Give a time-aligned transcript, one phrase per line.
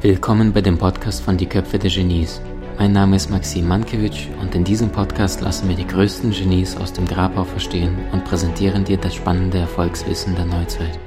[0.00, 2.40] Willkommen bei dem Podcast von Die Köpfe der Genies.
[2.78, 6.94] Mein Name ist Maxim Mankewitsch und in diesem Podcast lassen wir die größten Genies aus
[6.94, 10.98] dem Grabau verstehen und präsentieren dir das spannende Erfolgswissen der Neuzeit.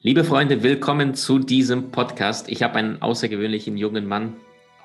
[0.00, 2.48] Liebe Freunde, willkommen zu diesem Podcast.
[2.48, 4.34] Ich habe einen außergewöhnlichen jungen Mann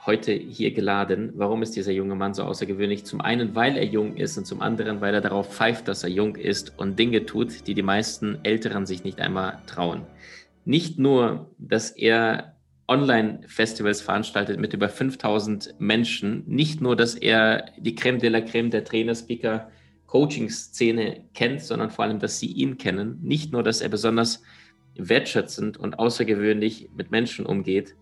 [0.06, 1.32] heute hier geladen.
[1.36, 3.06] Warum ist dieser junge Mann so außergewöhnlich?
[3.06, 6.10] Zum einen, weil er jung ist und zum anderen, weil er darauf pfeift, dass er
[6.10, 10.04] jung ist und Dinge tut, die die meisten Älteren sich nicht einmal trauen.
[10.66, 12.56] Nicht nur, dass er
[12.88, 18.70] Online-Festivals veranstaltet mit über 5000 Menschen, nicht nur, dass er die Creme de la Creme
[18.70, 19.70] der Trainer, Speaker,
[20.08, 23.20] Coaching-Szene kennt, sondern vor allem, dass sie ihn kennen.
[23.22, 24.44] Nicht nur, dass er besonders
[24.96, 27.96] wertschätzend und außergewöhnlich mit Menschen umgeht,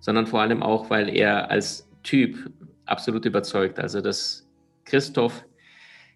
[0.00, 2.50] sondern vor allem auch, weil er als Typ
[2.86, 3.78] absolut überzeugt.
[3.78, 4.48] Also dass
[4.84, 5.44] Christoph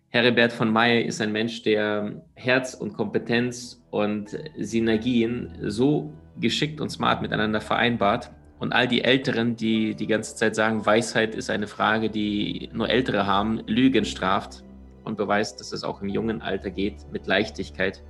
[0.08, 6.90] Heribert von Meyer ist ein Mensch, der Herz und Kompetenz und Synergien so geschickt und
[6.90, 8.30] smart miteinander vereinbart.
[8.58, 12.90] Und all die Älteren, die die ganze Zeit sagen, Weisheit ist eine Frage, die nur
[12.90, 14.62] Ältere haben, Lügen straft
[15.02, 18.02] und beweist, dass es auch im jungen Alter geht, mit Leichtigkeit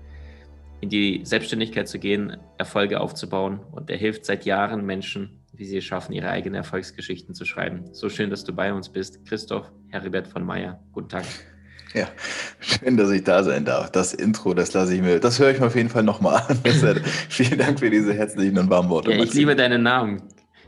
[0.81, 3.61] in die Selbstständigkeit zu gehen, Erfolge aufzubauen.
[3.70, 7.84] Und er hilft seit Jahren Menschen, wie sie es schaffen, ihre eigenen Erfolgsgeschichten zu schreiben.
[7.92, 9.24] So schön, dass du bei uns bist.
[9.24, 11.24] Christoph Heribert von Meyer, guten Tag.
[11.94, 12.08] Ja,
[12.58, 13.92] schön, dass ich da sein darf.
[13.92, 16.58] Das Intro, das lasse ich mir, das höre ich mir auf jeden Fall nochmal an.
[17.28, 19.12] Vielen Dank für diese herzlichen und warmen Worte.
[19.12, 20.22] Ja, ich liebe deinen Namen.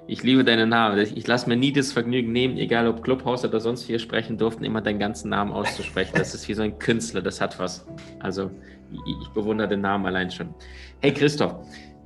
[0.06, 0.96] Ich liebe deinen Namen.
[0.98, 4.62] Ich lasse mir nie das Vergnügen nehmen, egal ob Clubhouse oder sonst wir sprechen durften,
[4.62, 6.12] immer deinen ganzen Namen auszusprechen.
[6.14, 7.84] Das ist wie so ein Künstler, das hat was.
[8.20, 8.48] Also
[8.92, 10.54] ich bewundere den Namen allein schon.
[11.00, 11.56] Hey Christoph,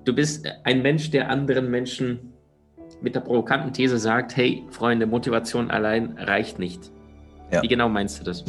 [0.06, 2.33] du bist ein Mensch, der anderen Menschen
[3.01, 6.91] mit der provokanten These sagt, hey Freunde, Motivation allein reicht nicht.
[7.51, 7.63] Ja.
[7.63, 8.45] Wie genau meinst du das?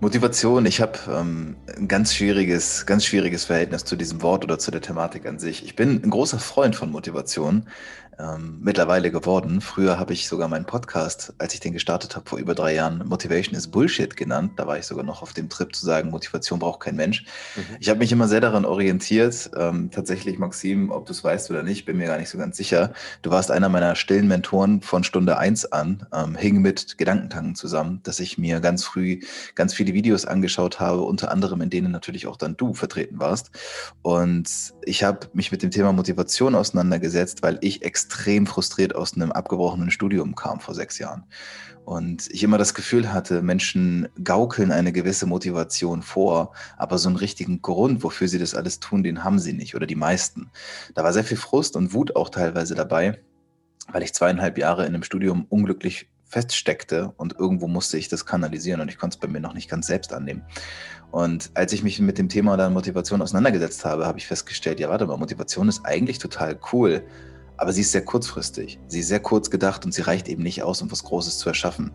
[0.00, 4.70] Motivation, ich habe ähm, ein ganz schwieriges, ganz schwieriges Verhältnis zu diesem Wort oder zu
[4.70, 5.62] der Thematik an sich.
[5.62, 7.66] Ich bin ein großer Freund von Motivation,
[8.20, 9.60] ähm, mittlerweile geworden.
[9.60, 13.06] Früher habe ich sogar meinen Podcast, als ich den gestartet habe vor über drei Jahren,
[13.06, 14.52] Motivation is Bullshit genannt.
[14.56, 17.24] Da war ich sogar noch auf dem Trip zu sagen, Motivation braucht kein Mensch.
[17.56, 17.76] Mhm.
[17.80, 19.50] Ich habe mich immer sehr daran orientiert.
[19.56, 22.56] Ähm, tatsächlich, Maxim, ob du es weißt oder nicht, bin mir gar nicht so ganz
[22.56, 22.92] sicher.
[23.22, 28.00] Du warst einer meiner stillen Mentoren von Stunde eins an, ähm, hing mit Gedankentanken zusammen,
[28.02, 29.20] dass ich mir ganz früh
[29.54, 33.50] ganz viele Videos angeschaut habe, unter anderem in denen natürlich auch dann du vertreten warst.
[34.02, 34.50] Und
[34.84, 39.30] ich habe mich mit dem Thema Motivation auseinandergesetzt, weil ich extrem extrem frustriert aus einem
[39.30, 41.24] abgebrochenen Studium kam vor sechs Jahren.
[41.84, 47.16] Und ich immer das Gefühl hatte, Menschen gaukeln eine gewisse Motivation vor, aber so einen
[47.16, 50.50] richtigen Grund, wofür sie das alles tun, den haben sie nicht oder die meisten.
[50.94, 53.20] Da war sehr viel Frust und Wut auch teilweise dabei,
[53.92, 58.80] weil ich zweieinhalb Jahre in einem Studium unglücklich feststeckte und irgendwo musste ich das kanalisieren
[58.80, 60.42] und ich konnte es bei mir noch nicht ganz selbst annehmen.
[61.12, 64.88] Und als ich mich mit dem Thema dann Motivation auseinandergesetzt habe, habe ich festgestellt, ja,
[64.88, 67.04] warte mal, Motivation ist eigentlich total cool,
[67.60, 68.80] aber sie ist sehr kurzfristig.
[68.88, 71.46] Sie ist sehr kurz gedacht und sie reicht eben nicht aus, um was Großes zu
[71.50, 71.92] erschaffen.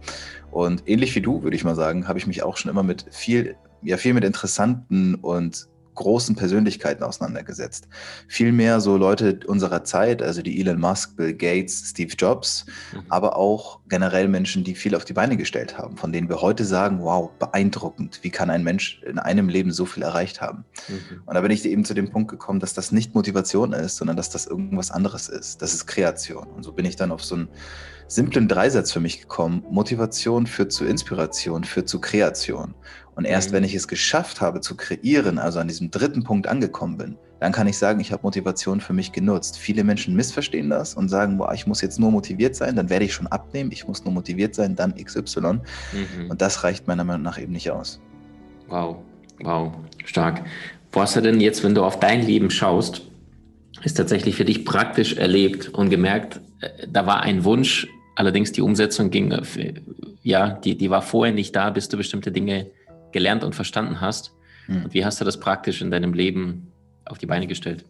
[0.51, 3.07] Und ähnlich wie du, würde ich mal sagen, habe ich mich auch schon immer mit
[3.09, 7.87] viel, ja, viel mit interessanten und großen Persönlichkeiten auseinandergesetzt.
[8.27, 13.03] Vielmehr so Leute unserer Zeit, also die Elon Musk, Bill Gates, Steve Jobs, mhm.
[13.09, 16.65] aber auch generell Menschen, die viel auf die Beine gestellt haben, von denen wir heute
[16.65, 20.65] sagen, wow, beeindruckend, wie kann ein Mensch in einem Leben so viel erreicht haben.
[20.87, 21.21] Mhm.
[21.25, 24.17] Und da bin ich eben zu dem Punkt gekommen, dass das nicht Motivation ist, sondern
[24.17, 25.61] dass das irgendwas anderes ist.
[25.61, 26.47] Das ist Kreation.
[26.47, 27.47] Und so bin ich dann auf so einen
[28.07, 29.63] simplen Dreisatz für mich gekommen.
[29.69, 32.75] Motivation führt zu Inspiration, führt zu Kreation.
[33.15, 33.55] Und erst mhm.
[33.55, 37.51] wenn ich es geschafft habe zu kreieren, also an diesem dritten Punkt angekommen bin, dann
[37.51, 39.57] kann ich sagen, ich habe Motivation für mich genutzt.
[39.57, 43.05] Viele Menschen missverstehen das und sagen, boah, ich muss jetzt nur motiviert sein, dann werde
[43.05, 45.41] ich schon abnehmen, ich muss nur motiviert sein, dann XY.
[45.41, 45.61] Mhm.
[46.29, 47.99] Und das reicht meiner Meinung nach eben nicht aus.
[48.67, 48.97] Wow,
[49.41, 49.73] wow,
[50.05, 50.43] stark.
[50.91, 53.01] Wo hast du denn jetzt, wenn du auf dein Leben schaust,
[53.83, 58.61] ist tatsächlich für dich praktisch erlebt und gemerkt, äh, da war ein Wunsch, allerdings die
[58.61, 59.73] Umsetzung ging, äh,
[60.23, 62.67] ja, die, die war vorher nicht da, bis du bestimmte Dinge
[63.15, 64.33] gelernt und verstanden hast.
[64.67, 64.83] Mhm.
[64.83, 66.71] Und wie hast du das praktisch in deinem Leben
[67.05, 67.85] auf die Beine gestellt?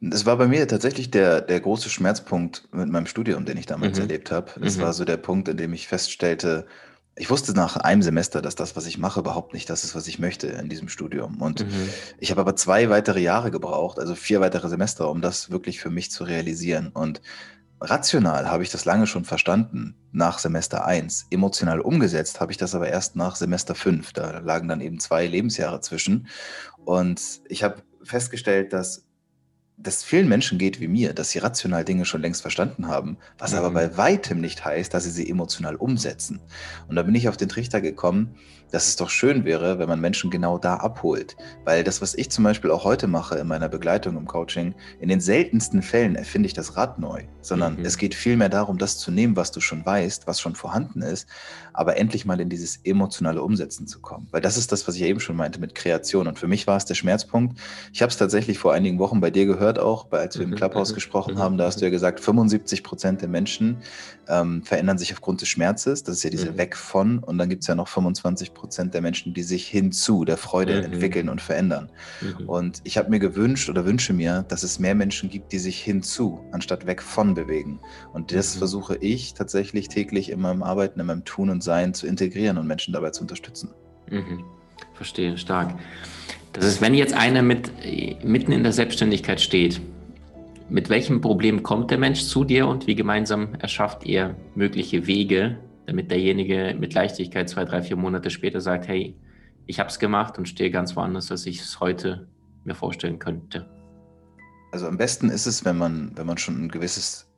[0.00, 3.98] Es war bei mir tatsächlich der, der große Schmerzpunkt mit meinem Studium, den ich damals
[3.98, 4.02] mhm.
[4.02, 4.50] erlebt habe.
[4.60, 4.82] Es mhm.
[4.82, 6.66] war so der Punkt, in dem ich feststellte,
[7.14, 10.08] ich wusste nach einem Semester, dass das, was ich mache, überhaupt nicht das ist, was
[10.08, 11.40] ich möchte in diesem Studium.
[11.40, 11.88] Und mhm.
[12.18, 15.90] ich habe aber zwei weitere Jahre gebraucht, also vier weitere Semester, um das wirklich für
[15.90, 16.90] mich zu realisieren.
[16.92, 17.20] Und
[17.82, 21.26] Rational habe ich das lange schon verstanden, nach Semester 1.
[21.30, 24.12] Emotional umgesetzt habe ich das aber erst nach Semester 5.
[24.12, 26.28] Da lagen dann eben zwei Lebensjahre zwischen.
[26.84, 29.06] Und ich habe festgestellt, dass
[29.78, 33.52] dass vielen Menschen geht wie mir, dass sie rational Dinge schon längst verstanden haben, was
[33.52, 33.58] mhm.
[33.58, 36.40] aber bei weitem nicht heißt, dass sie sie emotional umsetzen.
[36.88, 38.36] Und da bin ich auf den Trichter gekommen,
[38.72, 41.36] dass es doch schön wäre, wenn man Menschen genau da abholt.
[41.64, 45.08] Weil das, was ich zum Beispiel auch heute mache in meiner Begleitung im Coaching, in
[45.08, 47.84] den seltensten Fällen erfinde ich das Rad neu, sondern mhm.
[47.84, 51.28] es geht vielmehr darum, das zu nehmen, was du schon weißt, was schon vorhanden ist,
[51.74, 54.26] aber endlich mal in dieses emotionale Umsetzen zu kommen.
[54.30, 56.26] Weil das ist das, was ich eben schon meinte mit Kreation.
[56.26, 57.58] Und für mich war es der Schmerzpunkt.
[57.92, 60.56] Ich habe es tatsächlich vor einigen Wochen bei dir gehört auch, als wir im mhm,
[60.56, 63.78] Clubhouse mhm, gesprochen haben, da hast du ja gesagt, 75 Prozent der Menschen
[64.28, 66.04] ähm, verändern sich aufgrund des Schmerzes.
[66.04, 67.18] Das ist ja diese Weg von.
[67.18, 70.36] Und dann gibt es ja noch 25 Prozent Prozent der Menschen, die sich hinzu der
[70.36, 70.92] Freude mhm.
[70.92, 71.90] entwickeln und verändern.
[72.20, 72.48] Mhm.
[72.48, 75.82] Und ich habe mir gewünscht oder wünsche mir, dass es mehr Menschen gibt, die sich
[75.82, 77.80] hinzu, anstatt weg von bewegen.
[78.12, 78.58] Und das mhm.
[78.60, 82.68] versuche ich tatsächlich täglich in meinem Arbeiten, in meinem Tun und Sein zu integrieren und
[82.68, 83.70] Menschen dabei zu unterstützen.
[84.08, 84.44] Mhm.
[84.94, 85.74] Verstehe, stark.
[86.52, 87.72] Das ist, wenn jetzt einer mit,
[88.22, 89.80] mitten in der Selbstständigkeit steht,
[90.68, 95.58] mit welchem Problem kommt der Mensch zu dir und wie gemeinsam erschafft ihr mögliche Wege,
[95.86, 99.16] damit derjenige mit Leichtigkeit zwei, drei, vier Monate später sagt, hey,
[99.66, 102.28] ich habe es gemacht und stehe ganz woanders, als ich es heute
[102.64, 103.68] mir vorstellen könnte.
[104.72, 107.31] Also am besten ist es, wenn man, wenn man schon ein gewisses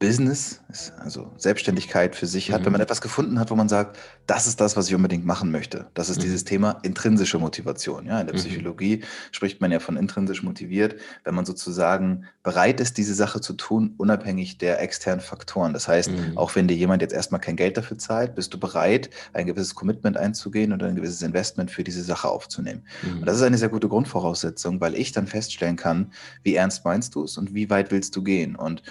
[0.00, 0.62] Business,
[0.98, 2.64] also Selbstständigkeit für sich hat, mhm.
[2.64, 5.50] wenn man etwas gefunden hat, wo man sagt, das ist das, was ich unbedingt machen
[5.50, 5.88] möchte.
[5.92, 6.22] Das ist mhm.
[6.22, 8.06] dieses Thema intrinsische Motivation.
[8.06, 8.40] Ja, in der mhm.
[8.40, 13.52] Psychologie spricht man ja von intrinsisch motiviert, wenn man sozusagen bereit ist, diese Sache zu
[13.52, 15.74] tun, unabhängig der externen Faktoren.
[15.74, 16.38] Das heißt, mhm.
[16.38, 19.74] auch wenn dir jemand jetzt erstmal kein Geld dafür zahlt, bist du bereit, ein gewisses
[19.74, 22.84] Commitment einzugehen und ein gewisses Investment für diese Sache aufzunehmen.
[23.02, 23.24] Und mhm.
[23.26, 26.10] das ist eine sehr gute Grundvoraussetzung, weil ich dann feststellen kann,
[26.42, 28.56] wie ernst meinst du es und wie weit willst du gehen.
[28.56, 28.82] Und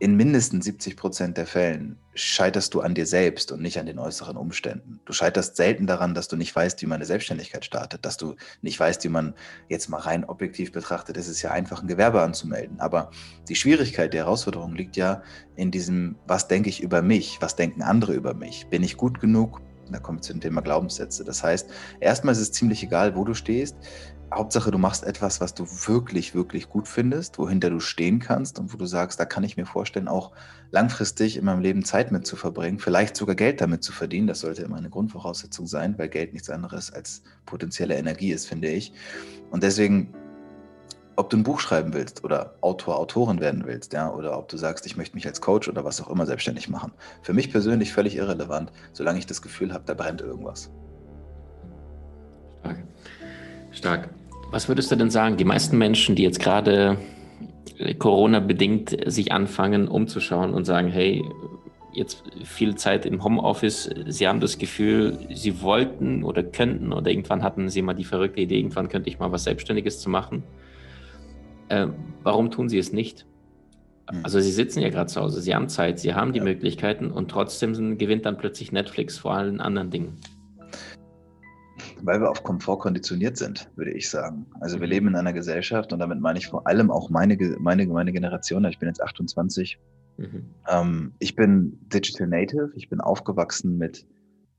[0.00, 3.98] in mindestens 70 Prozent der Fällen scheiterst du an dir selbst und nicht an den
[3.98, 5.00] äußeren Umständen.
[5.04, 8.36] Du scheiterst selten daran, dass du nicht weißt, wie man eine Selbstständigkeit startet, dass du
[8.62, 9.34] nicht weißt, wie man
[9.68, 12.78] jetzt mal rein objektiv betrachtet, ist es ja einfach, ein Gewerbe anzumelden.
[12.80, 13.10] Aber
[13.48, 15.22] die Schwierigkeit, die Herausforderung liegt ja
[15.56, 18.66] in diesem, was denke ich über mich, was denken andere über mich?
[18.68, 19.60] Bin ich gut genug?
[19.92, 21.24] Da kommen wir zu dem Thema Glaubenssätze.
[21.24, 21.70] Das heißt,
[22.00, 23.76] erstmal ist es ziemlich egal, wo du stehst.
[24.32, 28.72] Hauptsache, du machst etwas, was du wirklich, wirklich gut findest, wohinter du stehen kannst und
[28.74, 30.32] wo du sagst, da kann ich mir vorstellen, auch
[30.70, 34.26] langfristig in meinem Leben Zeit mit zu verbringen, vielleicht sogar Geld damit zu verdienen.
[34.26, 38.68] Das sollte immer eine Grundvoraussetzung sein, weil Geld nichts anderes als potenzielle Energie ist, finde
[38.68, 38.92] ich.
[39.50, 40.12] Und deswegen,
[41.18, 44.56] ob du ein Buch schreiben willst oder Autor, Autorin werden willst, ja, oder ob du
[44.56, 46.92] sagst, ich möchte mich als Coach oder was auch immer selbstständig machen.
[47.22, 50.70] Für mich persönlich völlig irrelevant, solange ich das Gefühl habe, da brennt irgendwas.
[52.60, 52.84] Stark.
[53.72, 54.08] Stark.
[54.52, 56.98] Was würdest du denn sagen, die meisten Menschen, die jetzt gerade
[57.78, 61.24] äh, Corona-bedingt sich anfangen umzuschauen und sagen, hey,
[61.92, 67.42] jetzt viel Zeit im Homeoffice, sie haben das Gefühl, sie wollten oder könnten oder irgendwann
[67.42, 70.44] hatten sie mal die verrückte Idee, irgendwann könnte ich mal was Selbstständiges zu machen.
[71.68, 71.88] Äh,
[72.22, 73.26] warum tun sie es nicht?
[74.10, 74.20] Hm.
[74.22, 76.44] Also sie sitzen ja gerade zu Hause, sie haben Zeit, sie haben die ja.
[76.44, 80.18] Möglichkeiten und trotzdem gewinnt dann plötzlich Netflix vor allen anderen Dingen
[82.02, 84.46] weil wir auf Komfort konditioniert sind, würde ich sagen.
[84.60, 87.86] Also wir leben in einer Gesellschaft und damit meine ich vor allem auch meine, meine,
[87.86, 88.64] meine Generation.
[88.64, 89.78] Ich bin jetzt 28.
[90.16, 90.44] Mhm.
[90.68, 92.72] Ähm, ich bin Digital Native.
[92.74, 94.06] Ich bin aufgewachsen mit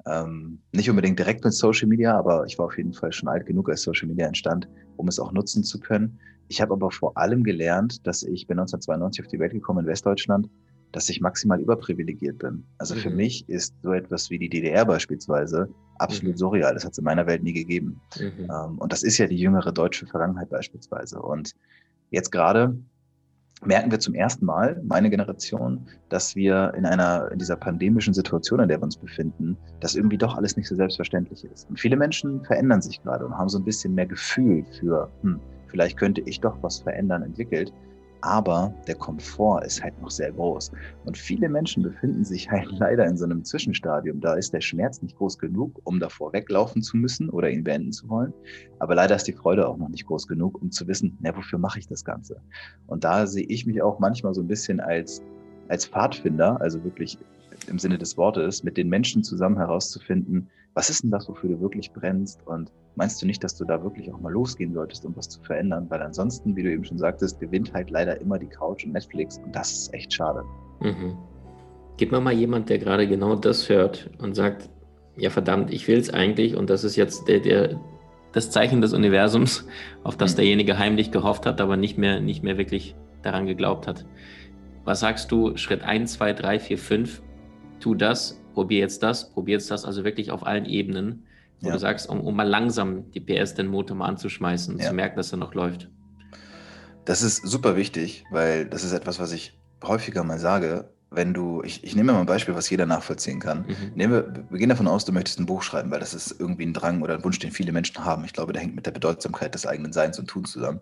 [0.06, 3.46] ähm, nicht unbedingt direkt mit Social Media, aber ich war auf jeden Fall schon alt
[3.46, 4.68] genug, als Social Media entstand,
[4.98, 6.20] um es auch nutzen zu können.
[6.48, 9.86] Ich habe aber vor allem gelernt, dass ich bin 1992 auf die Welt gekommen in
[9.86, 10.50] Westdeutschland
[10.92, 12.64] dass ich maximal überprivilegiert bin.
[12.78, 13.00] Also mhm.
[13.00, 16.38] für mich ist so etwas wie die DDR beispielsweise absolut mhm.
[16.38, 16.74] surreal.
[16.74, 18.02] Das hat es in meiner Welt nie gegeben.
[18.20, 18.50] Mhm.
[18.50, 21.22] Ähm, und das ist ja die jüngere deutsche Vergangenheit beispielsweise.
[21.22, 21.54] Und
[22.10, 22.76] jetzt gerade
[23.66, 28.60] merken wir zum ersten Mal, meine Generation, dass wir in einer, in dieser pandemischen Situation,
[28.60, 31.70] in der wir uns befinden, dass irgendwie doch alles nicht so selbstverständlich ist.
[31.70, 35.40] Und viele Menschen verändern sich gerade und haben so ein bisschen mehr Gefühl für, hm,
[35.68, 37.74] vielleicht könnte ich doch was verändern, entwickelt
[38.22, 40.72] aber der Komfort ist halt noch sehr groß.
[41.06, 44.20] Und viele Menschen befinden sich halt leider in so einem Zwischenstadium.
[44.20, 47.92] Da ist der Schmerz nicht groß genug, um davor weglaufen zu müssen oder ihn beenden
[47.92, 48.34] zu wollen.
[48.80, 51.60] Aber leider ist die Freude auch noch nicht groß genug, um zu wissen, na, wofür
[51.60, 52.42] mache ich das Ganze?
[52.88, 55.22] Und da sehe ich mich auch manchmal so ein bisschen als,
[55.68, 57.18] als Pfadfinder, also wirklich
[57.68, 61.62] im Sinne des Wortes, mit den Menschen zusammen herauszufinden, was ist denn das, wofür du
[61.62, 65.16] wirklich brennst und meinst du nicht, dass du da wirklich auch mal losgehen solltest, um
[65.16, 65.88] was zu verändern?
[65.90, 69.40] Weil ansonsten, wie du eben schon sagtest, gewinnt halt leider immer die Couch und Netflix
[69.40, 70.44] und das ist echt schade.
[70.80, 71.18] Mhm.
[71.98, 74.70] Gib mir mal jemand, der gerade genau das hört und sagt,
[75.18, 77.80] ja verdammt, ich will es eigentlich und das ist jetzt der, der,
[78.32, 79.66] das Zeichen des Universums,
[80.04, 80.38] auf das mhm.
[80.38, 84.06] derjenige heimlich gehofft hat, aber nicht mehr, nicht mehr wirklich daran geglaubt hat.
[84.86, 87.22] Was sagst du, Schritt 1, 2, 3, 4, 5,
[87.80, 91.26] tu das, probier jetzt das, probier jetzt das, also wirklich auf allen Ebenen
[91.62, 91.74] wo ja.
[91.74, 94.90] du sagst, um, um, mal langsam die PS, den Motor mal anzuschmeißen und ja.
[94.90, 95.90] zu merken, dass er noch läuft?
[97.06, 101.64] Das ist super wichtig, weil das ist etwas, was ich häufiger mal sage wenn du,
[101.64, 103.66] ich, ich nehme mal ein Beispiel, was jeder nachvollziehen kann.
[103.68, 103.92] Mhm.
[103.96, 106.74] Nehme, wir gehen davon aus, du möchtest ein Buch schreiben, weil das ist irgendwie ein
[106.74, 108.24] Drang oder ein Wunsch, den viele Menschen haben.
[108.26, 110.82] Ich glaube, der hängt mit der Bedeutsamkeit des eigenen Seins und Tuns zusammen.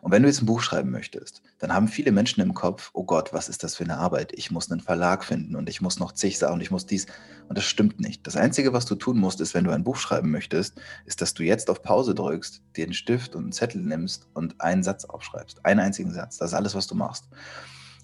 [0.00, 3.04] Und wenn du jetzt ein Buch schreiben möchtest, dann haben viele Menschen im Kopf, oh
[3.04, 4.32] Gott, was ist das für eine Arbeit?
[4.34, 7.06] Ich muss einen Verlag finden und ich muss noch zig sagen und ich muss dies.
[7.48, 8.26] Und das stimmt nicht.
[8.26, 11.34] Das Einzige, was du tun musst, ist, wenn du ein Buch schreiben möchtest, ist, dass
[11.34, 15.04] du jetzt auf Pause drückst, dir einen Stift und einen Zettel nimmst und einen Satz
[15.04, 15.64] aufschreibst.
[15.66, 16.38] Einen einzigen Satz.
[16.38, 17.24] Das ist alles, was du machst.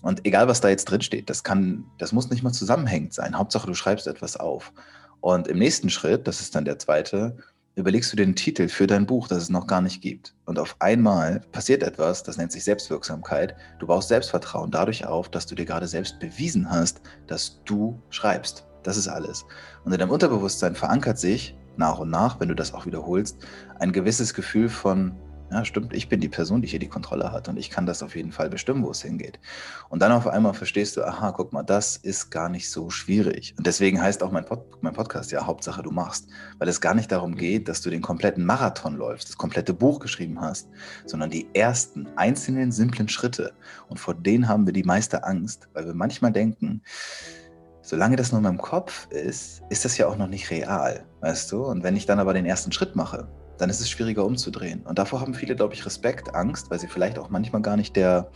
[0.03, 3.37] Und egal, was da jetzt drin steht, das kann, das muss nicht mal zusammenhängend sein.
[3.37, 4.73] Hauptsache, du schreibst etwas auf.
[5.21, 7.37] Und im nächsten Schritt, das ist dann der zweite,
[7.75, 10.35] überlegst du den Titel für dein Buch, das es noch gar nicht gibt.
[10.47, 13.55] Und auf einmal passiert etwas, das nennt sich Selbstwirksamkeit.
[13.79, 18.67] Du baust Selbstvertrauen dadurch auf, dass du dir gerade selbst bewiesen hast, dass du schreibst.
[18.83, 19.45] Das ist alles.
[19.85, 23.39] Und in deinem Unterbewusstsein verankert sich nach und nach, wenn du das auch wiederholst,
[23.79, 25.13] ein gewisses Gefühl von
[25.51, 28.03] ja, stimmt, ich bin die Person, die hier die Kontrolle hat und ich kann das
[28.03, 29.41] auf jeden Fall bestimmen, wo es hingeht.
[29.89, 33.55] Und dann auf einmal verstehst du, aha, guck mal, das ist gar nicht so schwierig.
[33.59, 36.29] Und deswegen heißt auch mein, Pod mein Podcast ja Hauptsache du machst,
[36.59, 39.99] weil es gar nicht darum geht, dass du den kompletten Marathon läufst, das komplette Buch
[39.99, 40.69] geschrieben hast,
[41.05, 43.53] sondern die ersten einzelnen simplen Schritte.
[43.89, 46.83] Und vor denen haben wir die meiste Angst, weil wir manchmal denken,
[47.83, 51.51] solange das nur in meinem Kopf ist, ist das ja auch noch nicht real, weißt
[51.51, 51.65] du?
[51.65, 53.29] Und wenn ich dann aber den ersten Schritt mache,
[53.61, 54.83] dann ist es schwieriger umzudrehen.
[54.83, 57.95] Und davor haben viele, glaube ich, Respekt, Angst, weil sie vielleicht auch manchmal gar nicht
[57.97, 58.31] der,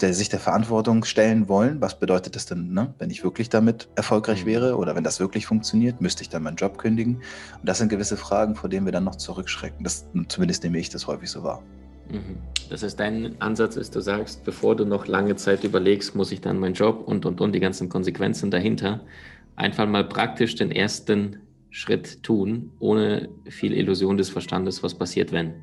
[0.00, 1.80] der sich der Verantwortung stellen wollen.
[1.80, 2.94] Was bedeutet das denn, ne?
[2.98, 4.48] wenn ich wirklich damit erfolgreich mhm.
[4.48, 7.16] wäre oder wenn das wirklich funktioniert, müsste ich dann meinen Job kündigen?
[7.16, 9.82] Und das sind gewisse Fragen, vor denen wir dann noch zurückschrecken.
[9.82, 11.62] Das, zumindest nehme ich das häufig so wahr.
[12.08, 12.38] Mhm.
[12.68, 16.40] Das heißt, dein Ansatz ist, du sagst, bevor du noch lange Zeit überlegst, muss ich
[16.40, 19.00] dann meinen Job und und und die ganzen Konsequenzen dahinter,
[19.56, 25.54] einfach mal praktisch den ersten Schritt tun, ohne viel Illusion des Verstandes, was passiert, wenn.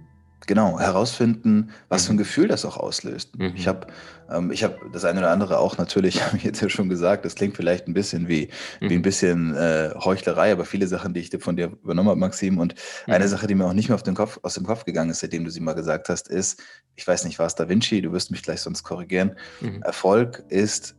[0.45, 2.05] Genau, herausfinden, was mhm.
[2.05, 3.37] für ein Gefühl das auch auslöst.
[3.37, 3.53] Mhm.
[3.55, 3.87] Ich habe
[4.29, 7.35] ähm, hab das eine oder andere auch natürlich, habe ich jetzt ja schon gesagt, das
[7.35, 8.49] klingt vielleicht ein bisschen wie,
[8.79, 8.89] mhm.
[8.89, 12.59] wie ein bisschen äh, Heuchlerei, aber viele Sachen, die ich von dir übernommen habe, Maxim.
[12.59, 12.75] Und
[13.07, 13.29] eine mhm.
[13.29, 15.43] Sache, die mir auch nicht mehr auf den Kopf, aus dem Kopf gegangen ist, seitdem
[15.43, 16.61] du sie mal gesagt hast, ist,
[16.95, 19.35] ich weiß nicht, war es Da Vinci, du wirst mich gleich sonst korrigieren.
[19.59, 19.81] Mhm.
[19.81, 20.95] Erfolg ist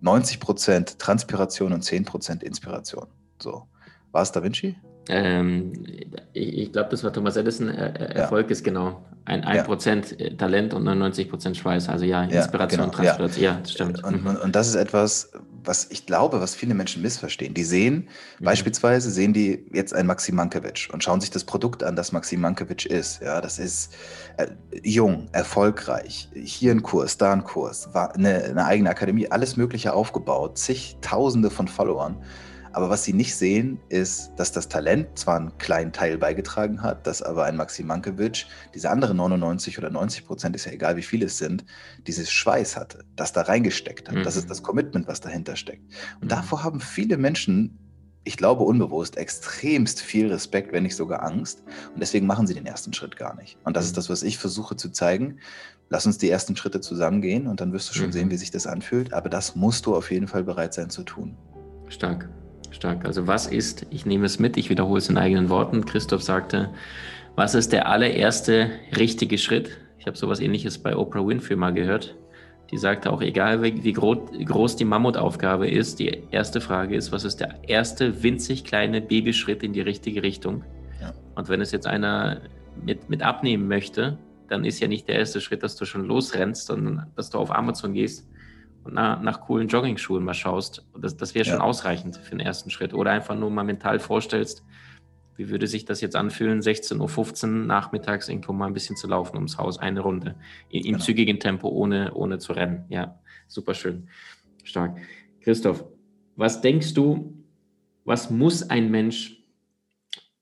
[0.00, 3.08] 90 Prozent Transpiration und 10 Prozent Inspiration.
[3.42, 3.66] So.
[4.16, 4.74] War es Da Vinci?
[5.10, 5.74] Ähm,
[6.32, 7.68] ich, ich glaube, das war Thomas Edison.
[7.68, 8.52] Er, Erfolg ja.
[8.52, 9.62] ist genau ein, ein ja.
[9.62, 11.90] Prozent äh, Talent und 99 Prozent Schweiß.
[11.90, 12.96] Also ja, Inspiration, ja, genau.
[12.96, 13.44] Transpiration.
[13.44, 13.58] Ja.
[13.60, 14.02] das stimmt.
[14.02, 14.36] Und, mhm.
[14.36, 15.32] und, das ist etwas,
[15.64, 17.52] was ich glaube, was viele Menschen missverstehen.
[17.52, 18.08] Die sehen,
[18.38, 18.44] mhm.
[18.46, 22.40] beispielsweise sehen die jetzt ein Maxim Mankiewicz und schauen sich das Produkt an, das Maxim
[22.40, 23.20] Mankiewicz ist.
[23.20, 23.94] Ja, das ist
[24.38, 24.46] äh,
[24.82, 29.92] jung, erfolgreich, hier ein Kurs, da ein Kurs, war eine, eine eigene Akademie, alles Mögliche
[29.92, 32.16] aufgebaut, zigtausende von Followern.
[32.76, 37.06] Aber was sie nicht sehen, ist, dass das Talent zwar einen kleinen Teil beigetragen hat,
[37.06, 41.02] dass aber ein Maxim Mankiewicz diese anderen 99 oder 90 Prozent, ist ja egal wie
[41.02, 41.64] viele es sind,
[42.06, 44.16] dieses Schweiß hatte, das da reingesteckt hat.
[44.16, 44.24] Mhm.
[44.24, 45.84] Das ist das Commitment, was dahinter steckt.
[46.20, 46.28] Und mhm.
[46.28, 47.78] davor haben viele Menschen
[48.24, 51.62] ich glaube unbewusst, extremst viel Respekt, wenn nicht sogar Angst.
[51.94, 53.56] Und deswegen machen sie den ersten Schritt gar nicht.
[53.62, 53.96] Und das ist mhm.
[53.96, 55.38] das, was ich versuche zu zeigen.
[55.90, 58.12] Lass uns die ersten Schritte zusammengehen und dann wirst du schon mhm.
[58.12, 59.14] sehen, wie sich das anfühlt.
[59.14, 61.38] Aber das musst du auf jeden Fall bereit sein zu tun.
[61.88, 62.28] Stark.
[62.70, 63.04] Stark.
[63.04, 65.84] Also was ist, ich nehme es mit, ich wiederhole es in eigenen Worten.
[65.84, 66.70] Christoph sagte,
[67.34, 69.70] was ist der allererste richtige Schritt?
[69.98, 72.16] Ich habe sowas ähnliches bei Oprah Winfrey mal gehört.
[72.70, 77.24] Die sagte auch, egal wie, wie groß die Mammutaufgabe ist, die erste Frage ist, was
[77.24, 80.64] ist der erste winzig kleine Babyschritt in die richtige Richtung?
[81.00, 81.12] Ja.
[81.36, 82.40] Und wenn es jetzt einer
[82.84, 84.18] mit, mit abnehmen möchte,
[84.48, 87.54] dann ist ja nicht der erste Schritt, dass du schon losrennst, sondern dass du auf
[87.54, 88.26] Amazon gehst
[88.90, 90.86] nach, nach coolen Jogging-Schuhen mal schaust.
[90.98, 91.64] Das, das wäre schon ja.
[91.64, 92.94] ausreichend für den ersten Schritt.
[92.94, 94.64] Oder einfach nur mal mental vorstellst,
[95.36, 99.36] wie würde sich das jetzt anfühlen, 16.15 Uhr nachmittags irgendwo mal ein bisschen zu laufen
[99.36, 100.34] ums Haus, eine Runde,
[100.70, 100.98] in, im genau.
[101.04, 102.84] zügigen Tempo, ohne, ohne zu rennen.
[102.88, 104.08] Ja, super schön.
[104.64, 104.96] Stark.
[105.40, 105.84] Christoph,
[106.36, 107.44] was denkst du,
[108.04, 109.42] was muss ein Mensch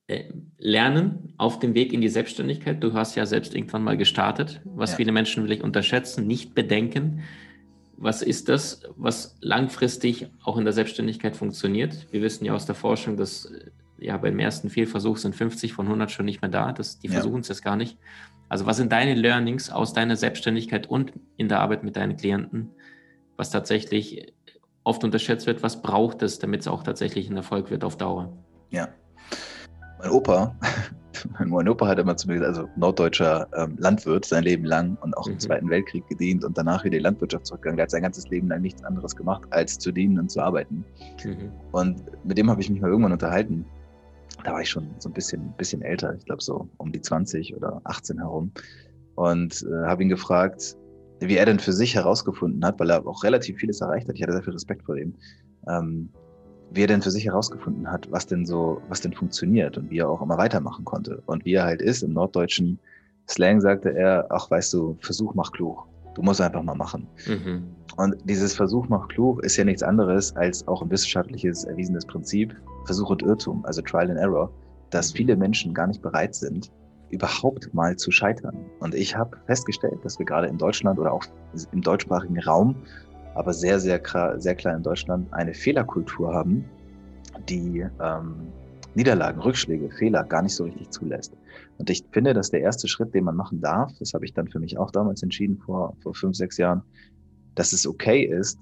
[0.06, 0.24] äh,
[0.58, 2.82] lernen auf dem Weg in die Selbstständigkeit?
[2.82, 4.96] Du hast ja selbst irgendwann mal gestartet, was ja.
[4.96, 7.22] viele Menschen vielleicht unterschätzen, nicht bedenken
[7.96, 12.06] was ist das, was langfristig auch in der Selbstständigkeit funktioniert?
[12.10, 13.50] Wir wissen ja aus der Forschung, dass
[13.98, 16.72] ja beim ersten Fehlversuch sind 50 von 100 schon nicht mehr da.
[16.72, 17.14] Das, die ja.
[17.14, 17.98] versuchen es jetzt gar nicht.
[18.48, 22.70] Also was sind deine Learnings aus deiner Selbstständigkeit und in der Arbeit mit deinen Klienten,
[23.36, 24.32] was tatsächlich
[24.82, 25.62] oft unterschätzt wird?
[25.62, 28.36] Was braucht es, damit es auch tatsächlich ein Erfolg wird auf Dauer?
[28.70, 28.88] Ja.
[29.98, 30.54] Mein Opa
[31.47, 35.16] mein Opa hat immer zu mir gesagt, also norddeutscher ähm, Landwirt sein Leben lang und
[35.16, 35.35] auch mhm.
[35.35, 37.76] im Zweiten Weltkrieg gedient und danach wieder in die Landwirtschaft zurückgegangen.
[37.76, 40.85] Der hat sein ganzes Leben lang nichts anderes gemacht, als zu dienen und zu arbeiten.
[41.25, 41.50] Mhm.
[41.73, 43.64] Und mit dem habe ich mich mal irgendwann unterhalten.
[44.45, 47.57] Da war ich schon so ein bisschen, bisschen älter, ich glaube so um die 20
[47.57, 48.52] oder 18 herum.
[49.14, 50.76] Und äh, habe ihn gefragt,
[51.21, 54.16] wie er denn für sich herausgefunden hat, weil er auch relativ vieles erreicht hat.
[54.16, 55.14] Ich hatte sehr viel Respekt vor ihm.
[55.69, 56.11] Ähm,
[56.71, 59.99] wie er denn für sich herausgefunden hat, was denn so, was denn funktioniert und wie
[59.99, 61.23] er auch immer weitermachen konnte.
[61.26, 62.78] Und wie er halt ist, im norddeutschen
[63.28, 65.87] Slang sagte er, ach weißt du, Versuch macht klug.
[66.14, 67.06] Du musst einfach mal machen.
[67.26, 67.64] Mhm.
[67.97, 72.54] Und dieses Versuch macht klug ist ja nichts anderes als auch ein wissenschaftliches erwiesenes Prinzip,
[72.87, 74.50] Versuch und Irrtum, also Trial and Error,
[74.90, 75.16] dass mhm.
[75.16, 76.71] viele Menschen gar nicht bereit sind,
[77.11, 78.56] überhaupt mal zu scheitern.
[78.80, 81.25] Und ich habe festgestellt, dass wir gerade in Deutschland oder auch
[81.73, 82.76] im deutschsprachigen Raum,
[83.35, 84.00] aber sehr, sehr,
[84.37, 86.64] sehr klein in Deutschland, eine Fehlerkultur haben,
[87.49, 88.53] die ähm,
[88.95, 91.33] Niederlagen, Rückschläge, Fehler gar nicht so richtig zulässt.
[91.79, 94.49] Und ich finde, dass der erste Schritt, den man machen darf, das habe ich dann
[94.49, 96.83] für mich auch damals entschieden vor, vor fünf, sechs Jahren,
[97.55, 98.59] dass es okay ist,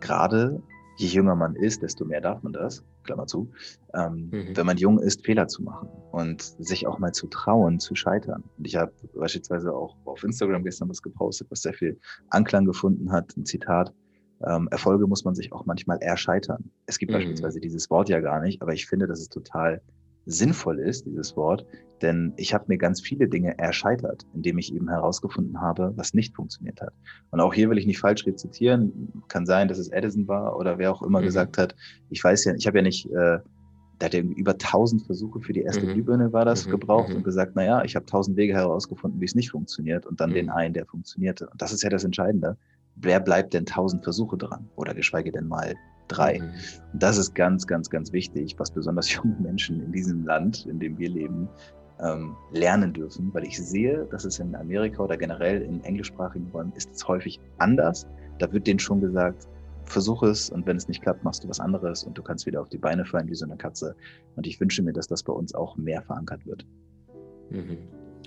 [0.00, 0.60] gerade
[0.96, 3.50] je jünger man ist, desto mehr darf man das, Klammer zu,
[3.94, 4.56] ähm, mhm.
[4.56, 8.42] wenn man jung ist, Fehler zu machen und sich auch mal zu trauen, zu scheitern.
[8.58, 11.98] Und ich habe beispielsweise auch auf Instagram gestern was gepostet, was sehr viel
[12.30, 13.92] Anklang gefunden hat, ein Zitat.
[14.44, 16.70] Ähm, Erfolge muss man sich auch manchmal erscheitern.
[16.86, 17.16] Es gibt mhm.
[17.16, 19.80] beispielsweise dieses Wort ja gar nicht, aber ich finde, dass es total
[20.26, 21.64] sinnvoll ist, dieses Wort,
[22.02, 26.34] denn ich habe mir ganz viele Dinge erscheitert, indem ich eben herausgefunden habe, was nicht
[26.34, 26.92] funktioniert hat.
[27.30, 29.22] Und auch hier will ich nicht falsch rezitieren.
[29.28, 31.24] Kann sein, dass es Edison war oder wer auch immer mhm.
[31.24, 31.74] gesagt hat.
[32.10, 33.38] Ich weiß ja, ich habe ja nicht, äh,
[34.00, 35.94] der hat ja über tausend Versuche für die erste mhm.
[35.94, 36.72] Glühbirne war das mhm.
[36.72, 37.16] gebraucht mhm.
[37.16, 40.34] und gesagt, na ja, ich habe tausend Wege herausgefunden, wie es nicht funktioniert und dann
[40.34, 40.52] den mhm.
[40.52, 41.48] einen, der funktionierte.
[41.48, 42.58] Und das ist ja das Entscheidende.
[42.96, 44.68] Wer bleibt denn tausend Versuche dran?
[44.76, 45.74] Oder geschweige denn mal
[46.08, 46.38] drei.
[46.40, 46.50] Mhm.
[46.92, 50.78] Und das ist ganz, ganz, ganz wichtig, was besonders junge Menschen in diesem Land, in
[50.78, 51.48] dem wir leben,
[52.00, 56.72] ähm, lernen dürfen, weil ich sehe, dass es in Amerika oder generell in englischsprachigen Räumen
[56.76, 58.06] ist es häufig anders.
[58.38, 59.48] Da wird denen schon gesagt,
[59.84, 62.60] versuch es und wenn es nicht klappt, machst du was anderes und du kannst wieder
[62.60, 63.96] auf die Beine fallen wie so eine Katze.
[64.34, 66.66] Und ich wünsche mir, dass das bei uns auch mehr verankert wird.
[67.50, 67.78] Mhm.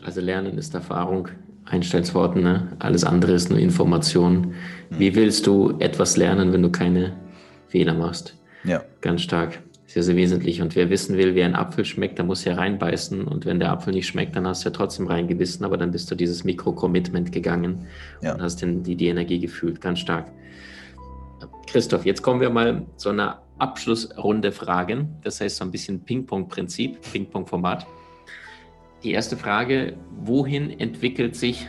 [0.03, 1.27] Also Lernen ist Erfahrung,
[1.69, 2.67] Einstellungsworten, ne?
[2.79, 4.55] alles andere ist nur Information.
[4.89, 4.99] Mhm.
[4.99, 7.13] Wie willst du etwas lernen, wenn du keine
[7.69, 8.35] Fehler machst.
[8.63, 8.83] Ja.
[9.01, 9.59] Ganz stark.
[9.85, 10.61] Sehr, sehr wesentlich.
[10.61, 13.23] Und wer wissen will, wie ein Apfel schmeckt, der muss ja reinbeißen.
[13.23, 16.11] Und wenn der Apfel nicht schmeckt, dann hast du ja trotzdem reingebissen, aber dann bist
[16.11, 17.87] du dieses Mikro-Commitment gegangen
[18.21, 18.33] ja.
[18.33, 19.81] und hast den, die, die Energie gefühlt.
[19.81, 20.31] Ganz stark.
[21.67, 25.15] Christoph, jetzt kommen wir mal zu einer Abschlussrunde Fragen.
[25.23, 27.87] Das heißt so ein bisschen Ping-Pong-Prinzip, Ping-Pong-Format.
[29.03, 31.67] Die erste Frage, wohin entwickelt sich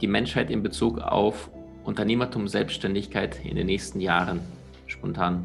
[0.00, 1.50] die Menschheit in Bezug auf
[1.84, 4.40] Unternehmertum, Selbstständigkeit in den nächsten Jahren?
[4.86, 5.44] spontan?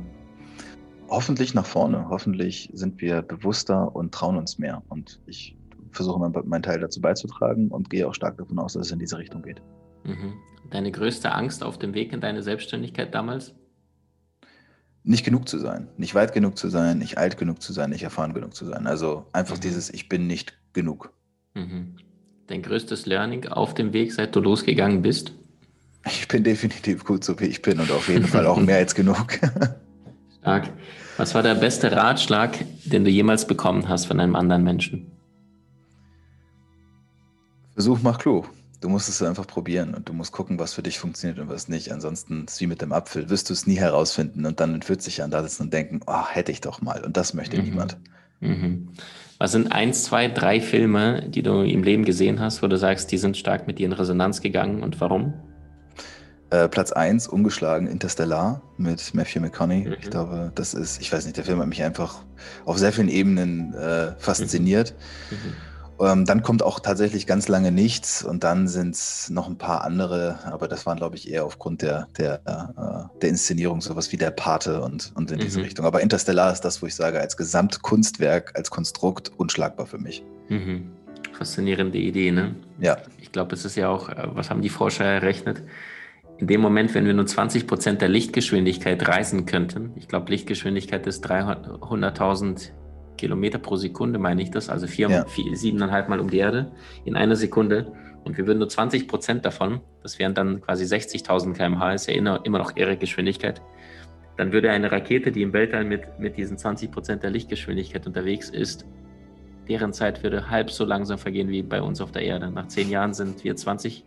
[1.09, 2.07] Hoffentlich nach vorne.
[2.09, 4.81] Hoffentlich sind wir bewusster und trauen uns mehr.
[4.89, 5.55] Und ich
[5.91, 9.17] versuche meinen Teil dazu beizutragen und gehe auch stark davon aus, dass es in diese
[9.17, 9.61] Richtung geht.
[10.05, 10.33] Mhm.
[10.71, 13.53] Deine größte Angst auf dem Weg in deine Selbstständigkeit damals?
[15.03, 18.03] Nicht genug zu sein, nicht weit genug zu sein, nicht alt genug zu sein, nicht
[18.03, 18.87] erfahren genug zu sein.
[18.87, 19.61] Also einfach mhm.
[19.61, 21.11] dieses Ich bin nicht genug.
[21.53, 21.95] Mhm.
[22.47, 25.33] Dein größtes Learning auf dem Weg, seit du losgegangen bist?
[26.05, 28.93] Ich bin definitiv gut so, wie ich bin und auf jeden Fall auch mehr als
[28.93, 29.39] genug.
[30.41, 30.69] Stark.
[31.15, 35.11] Was war der beste Ratschlag, den du jemals bekommen hast von einem anderen Menschen?
[37.73, 38.49] Versuch mach klug.
[38.81, 41.69] Du musst es einfach probieren und du musst gucken, was für dich funktioniert und was
[41.69, 41.93] nicht.
[41.93, 45.17] Ansonsten ist wie mit dem Apfel, wirst du es nie herausfinden und dann in 40
[45.17, 47.01] Jahren da sitzen und denken, oh, hätte ich doch mal.
[47.05, 47.63] Und das möchte mhm.
[47.63, 47.97] niemand.
[48.41, 48.89] Mhm.
[49.39, 53.11] Was sind eins, zwei, drei Filme, die du im Leben gesehen hast, wo du sagst,
[53.11, 55.33] die sind stark mit dir in Resonanz gegangen und warum?
[56.49, 59.87] Äh, Platz 1, ungeschlagen, Interstellar mit Matthew McConaughey.
[59.87, 59.95] Mhm.
[59.99, 62.23] Ich glaube, das ist, ich weiß nicht, der Film hat mich einfach
[62.65, 64.93] auf sehr vielen Ebenen äh, fasziniert.
[65.31, 65.37] Mhm.
[65.37, 65.72] mhm.
[66.03, 69.83] Ähm, dann kommt auch tatsächlich ganz lange nichts und dann sind es noch ein paar
[69.83, 74.17] andere, aber das waren, glaube ich, eher aufgrund der, der, äh, der Inszenierung, sowas wie
[74.17, 75.43] der Pate und, und in mhm.
[75.43, 75.85] diese Richtung.
[75.85, 80.23] Aber Interstellar ist das, wo ich sage, als Gesamtkunstwerk, als Konstrukt unschlagbar für mich.
[80.49, 80.91] Mhm.
[81.31, 82.55] Faszinierende Idee, ne?
[82.79, 82.97] Ja.
[83.19, 85.63] Ich glaube, es ist ja auch, äh, was haben die Forscher errechnet?
[86.37, 91.05] in dem Moment, wenn wir nur 20 Prozent der Lichtgeschwindigkeit reisen könnten, ich glaube, Lichtgeschwindigkeit
[91.07, 92.71] ist 300.000
[93.17, 95.25] Kilometer pro Sekunde, meine ich das, also vier, ja.
[95.25, 96.71] vier, siebeneinhalb Mal um die Erde
[97.05, 97.91] in einer Sekunde.
[98.23, 102.13] Und wir würden nur 20 Prozent davon, das wären dann quasi 60.000 km/h, ist ja
[102.13, 103.61] immer noch irre Geschwindigkeit.
[104.37, 108.49] Dann würde eine Rakete, die im Weltall mit, mit diesen 20 Prozent der Lichtgeschwindigkeit unterwegs
[108.49, 108.85] ist,
[109.67, 112.49] deren Zeit würde halb so langsam vergehen wie bei uns auf der Erde.
[112.49, 114.05] Nach zehn Jahren sind wir 20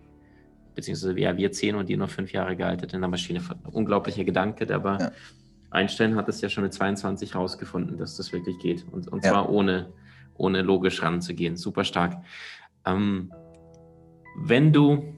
[0.76, 3.40] beziehungsweise ja, wir zehn und die noch fünf Jahre gealtert in der Maschine.
[3.72, 5.12] Unglaublicher Gedanke, aber ja.
[5.76, 8.84] Einstein hat es ja schon mit 22 rausgefunden, dass das wirklich geht.
[8.90, 9.30] Und, und ja.
[9.30, 9.92] zwar ohne,
[10.34, 11.56] ohne logisch ranzugehen.
[11.56, 12.16] Super stark.
[12.84, 13.32] Ähm,
[14.36, 15.14] wenn du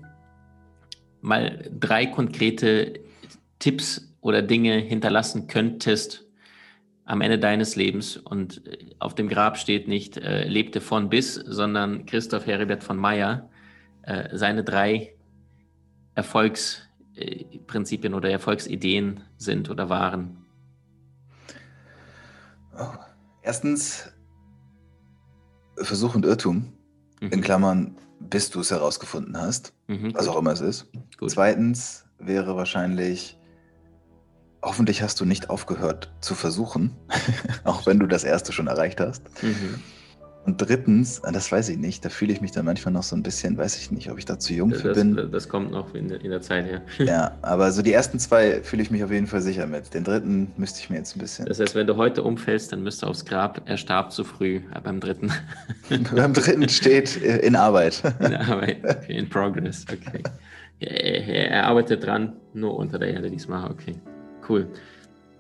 [1.21, 3.01] mal drei konkrete
[3.59, 6.27] Tipps oder Dinge hinterlassen könntest
[7.05, 8.63] am Ende deines Lebens und
[8.99, 13.49] auf dem Grab steht nicht äh, lebte von bis, sondern Christoph Heribert von Meyer,
[14.03, 15.15] äh, seine drei
[16.15, 20.48] Erfolgsprinzipien oder Erfolgsideen sind oder waren?
[23.43, 24.11] Erstens,
[25.77, 26.73] Versuch und Irrtum,
[27.21, 27.31] mhm.
[27.31, 30.91] in Klammern, bis du es herausgefunden hast, mhm, was auch immer es ist.
[31.19, 31.31] Gut.
[31.31, 33.39] Zweitens wäre wahrscheinlich,
[34.63, 36.97] hoffentlich hast du nicht aufgehört zu versuchen,
[37.65, 39.23] auch wenn du das erste schon erreicht hast.
[39.43, 39.83] Mhm.
[40.49, 43.15] Und drittens, ah, das weiß ich nicht, da fühle ich mich dann manchmal noch so
[43.15, 45.29] ein bisschen, weiß ich nicht, ob ich da zu jung für das, bin.
[45.31, 46.81] Das kommt noch in der, in der Zeit her.
[46.97, 49.93] Ja, aber so die ersten zwei fühle ich mich auf jeden Fall sicher mit.
[49.93, 51.45] Den dritten müsste ich mir jetzt ein bisschen.
[51.45, 53.61] Das heißt, wenn du heute umfällst, dann müsst du aufs Grab.
[53.67, 55.31] Er starb zu früh äh, beim dritten.
[56.17, 58.03] beim dritten steht äh, in Arbeit.
[58.21, 60.23] In Arbeit, okay, in progress, okay.
[60.81, 63.97] Er, er arbeitet dran, nur unter der Erde diesmal, okay.
[64.49, 64.67] Cool.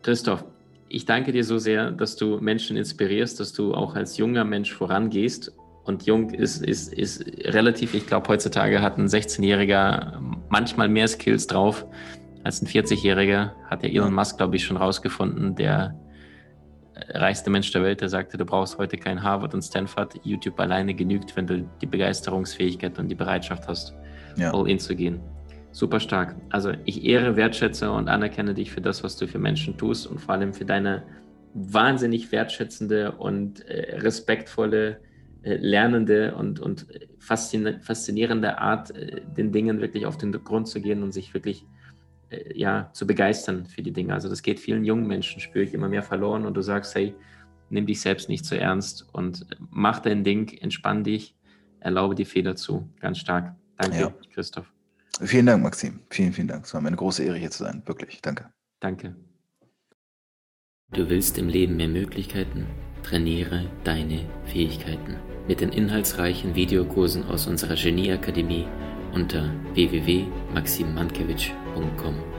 [0.02, 0.44] Christoph,
[0.88, 4.72] ich danke dir so sehr, dass du Menschen inspirierst, dass du auch als junger Mensch
[4.72, 5.52] vorangehst.
[5.84, 10.20] Und jung ist, ist, ist relativ, ich glaube, heutzutage hat ein 16-Jähriger
[10.50, 11.86] manchmal mehr Skills drauf
[12.44, 13.52] als ein 40-Jähriger.
[13.70, 15.98] Hat ja Elon Musk, glaube ich, schon rausgefunden, der
[17.10, 20.20] reichste Mensch der Welt, der sagte, du brauchst heute kein Harvard und Stanford.
[20.24, 23.94] YouTube alleine genügt, wenn du die Begeisterungsfähigkeit und die Bereitschaft hast,
[24.36, 24.52] ja.
[24.52, 25.20] all in zu gehen.
[25.78, 26.34] Super stark.
[26.50, 30.18] Also ich ehre, wertschätze und anerkenne dich für das, was du für Menschen tust und
[30.20, 31.04] vor allem für deine
[31.54, 35.00] wahnsinnig wertschätzende und äh, respektvolle,
[35.42, 36.88] äh, lernende und, und
[37.20, 41.64] faszinierende Art, äh, den Dingen wirklich auf den Grund zu gehen und sich wirklich
[42.30, 44.14] äh, ja, zu begeistern für die Dinge.
[44.14, 47.14] Also das geht vielen jungen Menschen, spüre ich immer mehr verloren und du sagst, hey,
[47.70, 51.36] nimm dich selbst nicht zu so ernst und mach dein Ding, entspann dich,
[51.78, 52.90] erlaube die Fehler zu.
[52.98, 53.54] Ganz stark.
[53.76, 54.12] Danke, ja.
[54.34, 54.72] Christoph.
[55.20, 56.00] Vielen Dank, Maxim.
[56.10, 56.64] Vielen, vielen Dank.
[56.64, 57.82] Es war mir eine große Ehre, hier zu sein.
[57.86, 58.20] Wirklich.
[58.22, 58.50] Danke.
[58.80, 59.14] Danke.
[60.90, 62.66] Du willst im Leben mehr Möglichkeiten?
[63.02, 68.66] Trainiere deine Fähigkeiten mit den inhaltsreichen Videokursen aus unserer Genieakademie
[69.12, 72.37] unter www.maximmankiewicz.com.